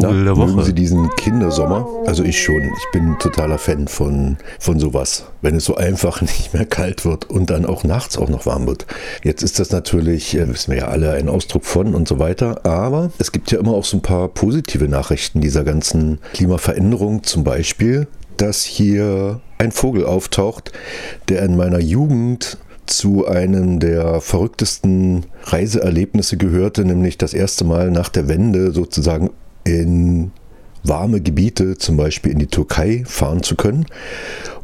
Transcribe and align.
Vogel 0.00 0.18
Na, 0.18 0.24
der 0.24 0.36
Woche. 0.36 0.48
Mögen 0.48 0.64
Sie 0.64 0.74
diesen 0.74 1.08
Kindersommer? 1.16 1.88
Also 2.04 2.22
ich 2.22 2.42
schon. 2.42 2.62
Ich 2.62 2.90
bin 2.92 3.18
totaler 3.18 3.58
Fan 3.58 3.88
von, 3.88 4.36
von 4.58 4.78
sowas. 4.78 5.24
Wenn 5.40 5.54
es 5.54 5.64
so 5.64 5.76
einfach 5.76 6.20
nicht 6.20 6.52
mehr 6.52 6.66
kalt 6.66 7.04
wird 7.04 7.30
und 7.30 7.48
dann 7.48 7.64
auch 7.64 7.82
nachts 7.82 8.18
auch 8.18 8.28
noch 8.28 8.44
warm 8.44 8.66
wird. 8.66 8.86
Jetzt 9.24 9.42
ist 9.42 9.58
das 9.58 9.70
natürlich, 9.70 10.36
äh, 10.36 10.48
wissen 10.48 10.72
wir 10.72 10.78
ja 10.78 10.88
alle, 10.88 11.12
ein 11.12 11.28
Ausdruck 11.28 11.64
von 11.64 11.94
und 11.94 12.06
so 12.06 12.18
weiter. 12.18 12.66
Aber 12.66 13.10
es 13.18 13.32
gibt 13.32 13.50
ja 13.50 13.58
immer 13.58 13.72
auch 13.72 13.84
so 13.84 13.96
ein 13.96 14.02
paar 14.02 14.28
positive 14.28 14.86
Nachrichten 14.88 15.40
dieser 15.40 15.64
ganzen 15.64 16.18
Klimaveränderung. 16.34 17.22
Zum 17.22 17.44
Beispiel, 17.44 18.06
dass 18.36 18.64
hier 18.64 19.40
ein 19.58 19.72
Vogel 19.72 20.04
auftaucht, 20.04 20.72
der 21.30 21.42
in 21.42 21.56
meiner 21.56 21.80
Jugend 21.80 22.58
zu 22.84 23.26
einem 23.26 23.80
der 23.80 24.20
verrücktesten 24.20 25.26
Reiseerlebnisse 25.44 26.36
gehörte, 26.36 26.84
nämlich 26.84 27.18
das 27.18 27.34
erste 27.34 27.64
Mal 27.64 27.90
nach 27.90 28.10
der 28.10 28.28
Wende 28.28 28.72
sozusagen 28.72 29.30
in 29.66 30.30
warme 30.84 31.20
Gebiete, 31.20 31.76
zum 31.76 31.96
Beispiel 31.96 32.32
in 32.32 32.38
die 32.38 32.46
Türkei, 32.46 33.02
fahren 33.06 33.42
zu 33.42 33.56
können 33.56 33.86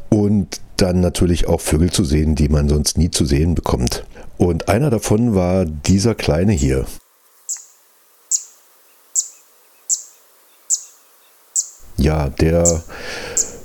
und 0.09 0.61
dann 0.77 1.01
natürlich 1.01 1.49
auch 1.49 1.61
Vögel 1.61 1.91
zu 1.91 2.05
sehen, 2.05 2.35
die 2.35 2.49
man 2.49 2.69
sonst 2.69 2.97
nie 2.97 3.11
zu 3.11 3.25
sehen 3.25 3.55
bekommt. 3.55 4.05
Und 4.39 4.69
einer 4.69 4.91
davon 4.91 5.35
war 5.35 5.65
dieser 5.65 6.15
kleine 6.15 6.53
hier. 6.53 6.87
Ja, 11.97 12.29
der 12.29 12.83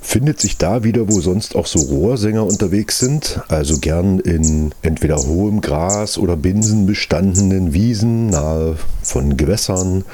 findet 0.07 0.39
sich 0.39 0.55
da 0.55 0.85
wieder, 0.85 1.09
wo 1.11 1.19
sonst 1.19 1.57
auch 1.57 1.65
so 1.67 1.79
Rohrsänger 1.79 2.45
unterwegs 2.45 2.97
sind, 2.97 3.41
also 3.49 3.77
gern 3.77 4.19
in 4.19 4.73
entweder 4.81 5.17
hohem 5.17 5.59
Gras 5.59 6.17
oder 6.17 6.37
Binsen 6.37 6.85
bestandenen 6.85 7.73
Wiesen 7.73 8.27
nahe 8.27 8.77
von 9.03 9.35
Gewässern, 9.35 10.05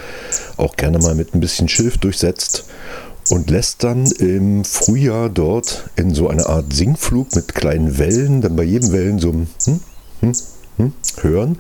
auch 0.58 0.78
gerne 0.78 0.98
mal 0.98 1.14
mit 1.14 1.36
ein 1.36 1.40
bisschen 1.40 1.70
Schilf 1.70 2.00
durchsetzt. 2.00 2.66
Und 3.30 3.52
lässt 3.52 3.84
dann 3.84 4.08
im 4.14 4.66
Frühjahr 4.66 5.30
dort 5.30 5.90
in 5.96 6.14
so 6.14 6.28
einer 6.28 6.50
Art 6.50 6.74
Singflug 6.74 7.34
mit 7.36 7.56
kleinen 7.56 7.98
Wellen, 7.98 8.42
dann 8.42 8.56
bei 8.56 8.64
jedem 8.64 8.92
Wellen 8.92 9.20
so 9.20 9.30
ein 9.30 9.48
hm, 9.64 9.80
hm, 10.20 10.34
hm, 10.78 10.94
hören. 11.22 11.58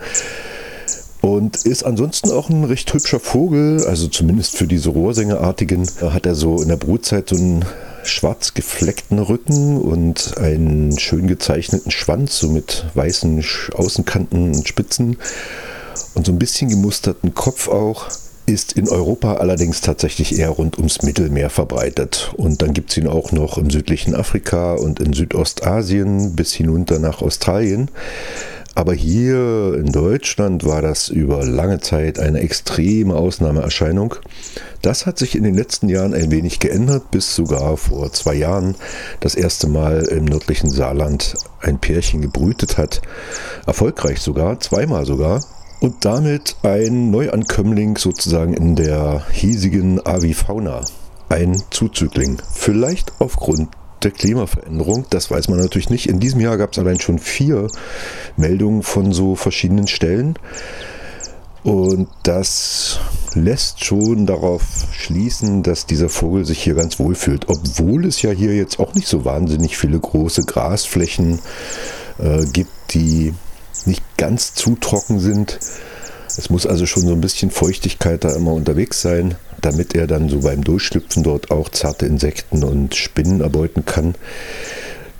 Und 1.21 1.65
ist 1.65 1.83
ansonsten 1.83 2.31
auch 2.31 2.49
ein 2.49 2.65
recht 2.65 2.93
hübscher 2.93 3.19
Vogel, 3.19 3.85
also 3.85 4.07
zumindest 4.07 4.57
für 4.57 4.67
diese 4.67 4.89
Rohrsängerartigen 4.89 5.87
hat 6.01 6.25
er 6.25 6.35
so 6.35 6.61
in 6.61 6.67
der 6.67 6.77
Brutzeit 6.77 7.29
so 7.29 7.35
einen 7.35 7.63
schwarz 8.03 8.53
gefleckten 8.53 9.19
Rücken 9.19 9.77
und 9.77 10.37
einen 10.37 10.97
schön 10.99 11.27
gezeichneten 11.27 11.91
Schwanz, 11.91 12.37
so 12.37 12.49
mit 12.49 12.85
weißen 12.93 13.43
Außenkanten 13.73 14.55
und 14.55 14.67
Spitzen 14.67 15.17
und 16.13 16.25
so 16.25 16.31
ein 16.31 16.39
bisschen 16.39 16.69
gemusterten 16.69 17.33
Kopf 17.33 17.67
auch 17.67 18.09
ist 18.45 18.73
in 18.73 18.89
Europa 18.89 19.35
allerdings 19.35 19.81
tatsächlich 19.81 20.37
eher 20.37 20.49
rund 20.49 20.77
ums 20.77 21.01
Mittelmeer 21.01 21.49
verbreitet. 21.49 22.33
Und 22.35 22.61
dann 22.61 22.73
gibt 22.73 22.91
es 22.91 22.97
ihn 22.97 23.07
auch 23.07 23.31
noch 23.31 23.57
im 23.57 23.69
südlichen 23.69 24.15
Afrika 24.15 24.73
und 24.73 24.99
in 24.99 25.13
Südostasien 25.13 26.35
bis 26.35 26.53
hinunter 26.53 26.99
nach 26.99 27.21
Australien. 27.21 27.89
Aber 28.75 28.93
hier 28.93 29.75
in 29.75 29.91
Deutschland 29.91 30.65
war 30.65 30.81
das 30.81 31.09
über 31.09 31.45
lange 31.45 31.79
Zeit 31.79 32.17
eine 32.17 32.39
extreme 32.39 33.15
Ausnahmeerscheinung. 33.15 34.15
Das 34.81 35.05
hat 35.05 35.19
sich 35.19 35.35
in 35.35 35.43
den 35.43 35.53
letzten 35.53 35.89
Jahren 35.89 36.13
ein 36.13 36.31
wenig 36.31 36.59
geändert, 36.59 37.11
bis 37.11 37.35
sogar 37.35 37.77
vor 37.77 38.11
zwei 38.13 38.33
Jahren 38.33 38.75
das 39.19 39.35
erste 39.35 39.67
Mal 39.67 40.01
im 40.09 40.25
nördlichen 40.25 40.71
Saarland 40.71 41.35
ein 41.61 41.79
Pärchen 41.79 42.21
gebrütet 42.21 42.77
hat. 42.77 43.01
Erfolgreich 43.67 44.19
sogar, 44.21 44.59
zweimal 44.59 45.05
sogar. 45.05 45.43
Und 45.79 46.05
damit 46.05 46.55
ein 46.63 47.11
Neuankömmling 47.11 47.97
sozusagen 47.97 48.53
in 48.53 48.75
der 48.75 49.23
hiesigen 49.31 50.03
Avifauna. 50.05 50.81
Ein 51.29 51.61
Zuzügling. 51.69 52.37
Vielleicht 52.53 53.11
aufgrund 53.19 53.69
der 54.03 54.11
Klimaveränderung. 54.11 55.05
Das 55.09 55.31
weiß 55.31 55.49
man 55.49 55.59
natürlich 55.59 55.89
nicht. 55.89 56.07
In 56.07 56.19
diesem 56.19 56.39
Jahr 56.41 56.57
gab 56.57 56.73
es 56.73 56.79
allein 56.79 56.99
schon 56.99 57.19
vier 57.19 57.67
Meldungen 58.37 58.83
von 58.83 59.11
so 59.11 59.35
verschiedenen 59.35 59.87
Stellen. 59.87 60.37
Und 61.63 62.09
das 62.23 62.99
lässt 63.35 63.85
schon 63.85 64.25
darauf 64.25 64.63
schließen, 64.91 65.63
dass 65.63 65.85
dieser 65.85 66.09
Vogel 66.09 66.45
sich 66.45 66.61
hier 66.61 66.75
ganz 66.75 66.99
wohl 66.99 67.15
fühlt. 67.15 67.47
Obwohl 67.47 68.05
es 68.05 68.21
ja 68.21 68.31
hier 68.31 68.53
jetzt 68.53 68.79
auch 68.79 68.93
nicht 68.93 69.07
so 69.07 69.23
wahnsinnig 69.23 69.77
viele 69.77 69.99
große 69.99 70.43
Grasflächen 70.43 71.39
äh, 72.19 72.45
gibt, 72.45 72.93
die 72.93 73.33
nicht 73.85 74.03
ganz 74.17 74.53
zu 74.53 74.75
trocken 74.75 75.19
sind. 75.19 75.59
Es 76.37 76.49
muss 76.49 76.65
also 76.65 76.85
schon 76.85 77.03
so 77.03 77.13
ein 77.13 77.21
bisschen 77.21 77.51
Feuchtigkeit 77.51 78.23
da 78.23 78.35
immer 78.35 78.53
unterwegs 78.53 79.01
sein, 79.01 79.35
damit 79.61 79.95
er 79.95 80.07
dann 80.07 80.29
so 80.29 80.39
beim 80.39 80.63
Durchschlüpfen 80.63 81.23
dort 81.23 81.51
auch 81.51 81.69
zarte 81.69 82.05
Insekten 82.05 82.63
und 82.63 82.95
Spinnen 82.95 83.41
erbeuten 83.41 83.85
kann. 83.85 84.15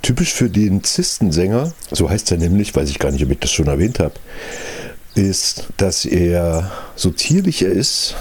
Typisch 0.02 0.34
für 0.34 0.50
den 0.50 0.82
Zistensänger, 0.84 1.72
so 1.90 2.10
heißt 2.10 2.30
er 2.32 2.38
nämlich, 2.38 2.74
weiß 2.74 2.90
ich 2.90 2.98
gar 2.98 3.10
nicht, 3.10 3.24
ob 3.24 3.30
ich 3.30 3.38
das 3.38 3.52
schon 3.52 3.68
erwähnt 3.68 4.00
habe, 4.00 4.14
ist, 5.14 5.68
dass 5.76 6.04
er 6.04 6.70
so 6.96 7.10
zierlich 7.10 7.62
er 7.62 7.70
ist 7.70 8.16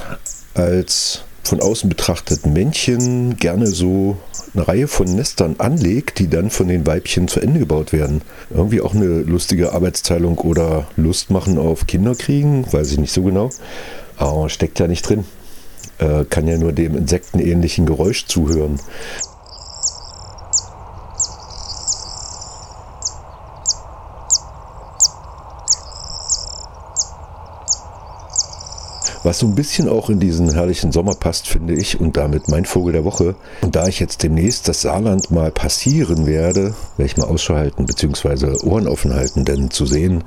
als 0.53 1.23
von 1.43 1.59
außen 1.59 1.89
betrachtet 1.89 2.45
Männchen 2.45 3.37
gerne 3.37 3.67
so 3.67 4.17
eine 4.53 4.67
Reihe 4.67 4.87
von 4.87 5.13
Nestern 5.13 5.55
anlegt, 5.57 6.19
die 6.19 6.29
dann 6.29 6.49
von 6.49 6.67
den 6.67 6.85
Weibchen 6.87 7.27
zu 7.27 7.39
Ende 7.39 7.59
gebaut 7.59 7.91
werden. 7.91 8.21
Irgendwie 8.49 8.81
auch 8.81 8.93
eine 8.93 9.21
lustige 9.21 9.73
Arbeitsteilung 9.73 10.37
oder 10.39 10.87
Lust 10.95 11.31
machen 11.31 11.57
auf 11.57 11.87
Kinder 11.87 12.15
kriegen, 12.15 12.65
weiß 12.71 12.91
ich 12.91 12.99
nicht 12.99 13.11
so 13.11 13.23
genau. 13.23 13.49
Aber 14.17 14.49
steckt 14.49 14.79
ja 14.79 14.87
nicht 14.87 15.07
drin. 15.07 15.25
Äh, 15.99 16.25
kann 16.25 16.47
ja 16.47 16.57
nur 16.57 16.71
dem 16.71 16.95
insektenähnlichen 16.95 17.85
Geräusch 17.85 18.25
zuhören. 18.25 18.79
Was 29.23 29.39
so 29.39 29.47
ein 29.47 29.55
bisschen 29.55 29.87
auch 29.87 30.09
in 30.09 30.19
diesen 30.19 30.53
herrlichen 30.53 30.91
Sommer 30.91 31.13
passt, 31.15 31.47
finde 31.47 31.73
ich, 31.73 31.99
und 31.99 32.17
damit 32.17 32.49
mein 32.49 32.65
Vogel 32.65 32.91
der 32.91 33.05
Woche. 33.05 33.35
Und 33.61 33.73
da 33.75 33.87
ich 33.87 34.01
jetzt 34.01 34.21
demnächst 34.21 34.67
das 34.67 34.81
Saarland 34.81 35.31
mal 35.31 35.49
passieren 35.49 36.25
werde, 36.25 36.73
werde 36.97 37.05
ich 37.05 37.15
mal 37.15 37.27
Ausschau 37.27 37.55
halten, 37.55 37.85
beziehungsweise 37.85 38.53
Ohren 38.65 38.87
offen 38.87 39.13
halten, 39.13 39.45
denn 39.45 39.71
zu 39.71 39.85
sehen 39.85 40.25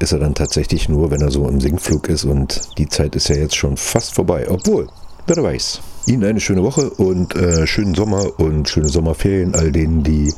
ist 0.00 0.12
er 0.12 0.18
dann 0.18 0.34
tatsächlich 0.34 0.88
nur, 0.88 1.12
wenn 1.12 1.20
er 1.20 1.30
so 1.30 1.48
im 1.48 1.60
Sinkflug 1.60 2.08
ist 2.08 2.24
und 2.24 2.60
die 2.76 2.88
Zeit 2.88 3.14
ist 3.14 3.28
ja 3.28 3.36
jetzt 3.36 3.54
schon 3.54 3.76
fast 3.76 4.14
vorbei. 4.14 4.46
Obwohl, 4.50 4.88
wer 5.28 5.42
weiß. 5.42 5.80
Ihnen 6.06 6.24
eine 6.24 6.40
schöne 6.40 6.62
Woche 6.62 6.90
und 6.90 7.34
äh, 7.36 7.66
schönen 7.66 7.94
Sommer 7.94 8.38
und 8.38 8.68
schöne 8.68 8.88
Sommerferien 8.88 9.54
all 9.54 9.72
denen, 9.72 10.02
die 10.02 10.34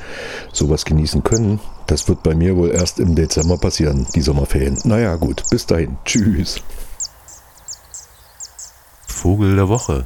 sowas 0.52 0.84
genießen 0.84 1.24
können. 1.24 1.60
Das 1.86 2.08
wird 2.08 2.22
bei 2.22 2.34
mir 2.34 2.56
wohl 2.56 2.70
erst 2.70 3.00
im 3.00 3.14
Dezember 3.14 3.56
passieren, 3.56 4.06
die 4.14 4.20
Sommerferien. 4.20 4.78
Naja, 4.84 5.16
gut, 5.16 5.42
bis 5.50 5.66
dahin. 5.66 5.96
Tschüss. 6.04 6.60
Vogel 9.26 9.56
der 9.56 9.68
Woche. 9.68 10.04